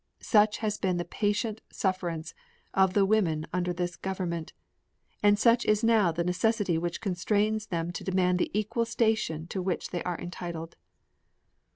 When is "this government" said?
3.71-4.51